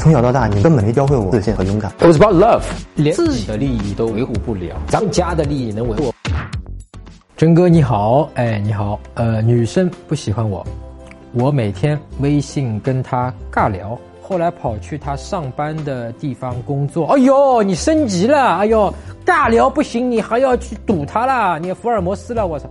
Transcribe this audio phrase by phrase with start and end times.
[0.00, 1.92] 从小到大，你根本没教会我自信和勇敢。
[1.98, 2.62] It was about love，
[2.94, 6.10] 连自己的利益都维护不了，咱们家的利益能维护？
[7.36, 10.66] 真哥你好，哎你好，呃，女生不喜欢我，
[11.34, 17.04] 我每天微信跟她尬聊，后来跑去她上班的地方工作。
[17.08, 18.92] 哎呦，你升级了，哎呦，
[19.26, 22.66] 尬聊不行，你还要去堵她啦，你福尔摩斯了，我操！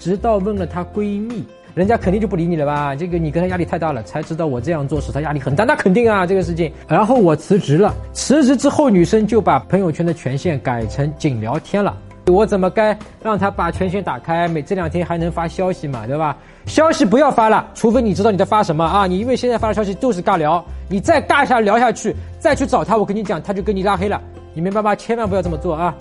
[0.00, 1.44] 直到问了她闺蜜。
[1.74, 2.94] 人家肯定就不理你了吧？
[2.94, 5.64] 这个你跟他压力太大了，才知道我这样做使他压力很大。
[5.64, 6.72] 那肯定啊，这个事情。
[6.86, 11.96] 然后我辞职了，辞职之后，女生就把朋友圈的权限改成仅聊天了。
[12.26, 14.48] 我怎么该让她把权限打开？
[14.48, 16.36] 每这两天还能发消息嘛，对吧？
[16.64, 19.06] 消息不要发了，除非你知道你在发什么啊！
[19.06, 24.18] 你因为现在发的消息都是尬聊，你再尬下聊下去，再去找他，我跟你讲，他就跟你拉黑了。
[24.54, 24.94] 你明白吗？
[24.94, 25.94] 千万不要这么做啊！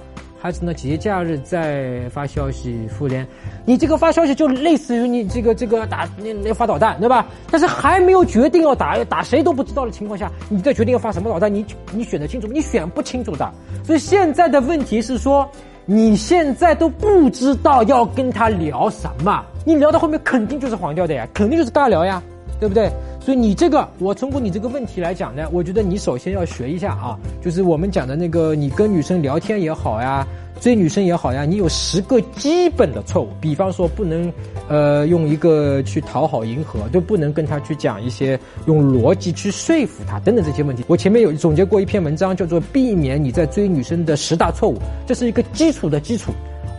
[0.44, 3.26] 孩子呢，节假日再发消息复联，
[3.64, 7.26] 你这个发消息就类似于你这个这个打那那发导弹，对吧？
[7.50, 12.48] 但是还没有决定要打打谁都不知道的情况下，你再决定要发什么导弹，你你选得清楚？
[12.48, 13.50] 你选不清楚的。
[13.86, 15.50] 所以现在的问题是说，
[15.86, 22.22] 你现在都不知道要跟他聊什么，你聊到后面肯定就是黄掉的呀，肯定就是尬聊呀，
[22.64, 22.90] 对不对？
[23.20, 30.26] 所以你这个，我通过你这个问题来讲呢，我觉得你首先要学一下啊，就是我们讲的那个，你跟女生聊天也好呀，
[30.62, 34.32] 追女生也好呀，你有十个基本的错误，比方说不能，
[34.70, 40.86] 呃，用一个去讨好迎合，都不能跟她去讲一些用逻辑去说服她等等这些问题。
[40.88, 46.32] 我前面有总结过一篇文章，叫做避免你在追女生的十大错误，这是一个基础的基础。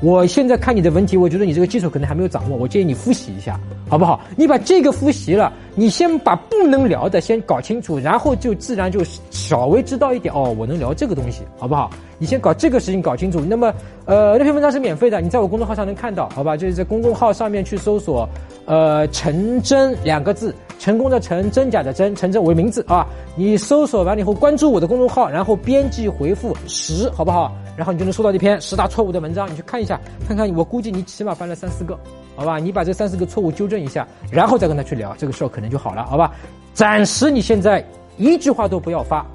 [0.02, 4.20] 我现在看你的问题，我觉得你这个基础可能还没有掌握，我建议你复习一下，好不好？
[4.36, 11.90] 你把这个复习了，你先把不能聊的先搞清楚，然后就自然就稍微知道一点哦，我能聊这个东西，好不好？
[12.18, 13.40] 你先搞这个事情搞清楚。
[13.40, 13.72] 那么，
[14.04, 16.56] 呃，那篇文章是免费的，你在我公众号上能看到，好吧？
[16.56, 18.28] 就是在公众号上面去搜索，
[18.66, 23.06] 呃，陈真两个字，成功的成，真假的真，陈真我的名字啊。
[23.36, 27.52] 你搜索完了以后，关注我的公众号，然后编辑回复十，好不好？
[27.76, 31.98] 然后你就能收到这篇十大错误的文章，你去看一下，看看我估计你起码翻了三四个，
[32.36, 32.58] 好吧？
[32.58, 36.32] 你把这三四个错误纠正一下，然后再跟他去聊，这个事儿可能就好了，好吧？
[36.72, 37.84] 暂时你现在
[38.16, 39.26] 一句话都不要发，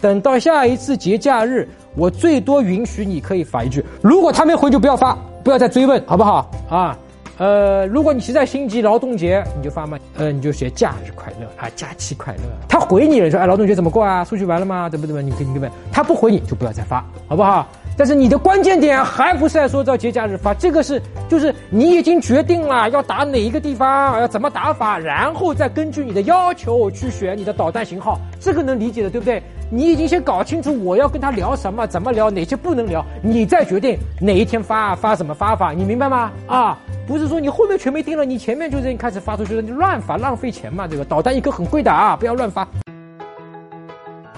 [0.00, 6.50] 等到下一次节假日，我最多允许你可以发一句，如果他没回就不要发，不要再追问，好不好？
[6.68, 6.98] 啊。
[7.38, 12.40] 呃，如果你实在心急，劳动节你就发嘛，呃，你就写假日快乐啊，假期快乐。
[12.68, 14.24] 他回你了，说哎，劳动节怎么过啊？
[14.24, 14.88] 出去玩了吗？
[14.88, 15.22] 对不对？
[15.22, 17.66] 你跟你问，他不回你就不要再发，好不好？
[17.98, 29.42] 但是你的关键点还不是在说到节假日发，这个是就是你已经决定了要打哪一个地方，要怎么打法，然后再根据你的要求去选你的导弹型号，这个能理解的，对不对？
[29.68, 36.30] 你已经先搞清楚我要跟他聊什么，怎么聊，哪些不能聊，你再决定哪一天发发什么发法，你明白吗？
[36.46, 42.66] 啊，不是说你后面全没定了，你前面就这开始发出去了，你乱发浪费钱嘛，这个导弹一颗很贵的啊，不要乱发。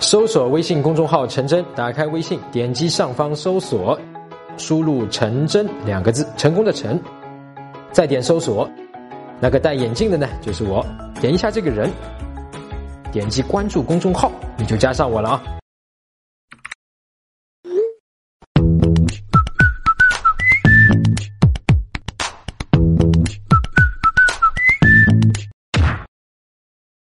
[0.00, 3.98] 搜索微信公众号“陈真”，打开微信，点击上方搜索，
[4.56, 7.00] 输入“陈真”两个字，成功的陈，
[7.90, 8.68] 再点搜索，
[9.40, 10.84] 那个戴眼镜的呢，就是我，
[11.20, 11.90] 点一下这个人，
[13.10, 15.57] 点击关注公众号，你就加上我了啊。